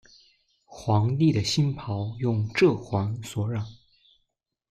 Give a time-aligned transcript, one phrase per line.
[0.65, 3.63] 皇帝的黄袍用柘黄所染。